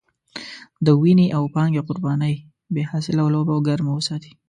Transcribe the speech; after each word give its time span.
د 0.85 0.87
وينې 1.01 1.27
او 1.37 1.43
پانګې 1.55 1.81
قربانۍ 1.87 2.35
بې 2.73 2.83
حاصله 2.89 3.23
لوبه 3.33 3.53
ګرمه 3.67 3.91
وساتي. 3.95 4.31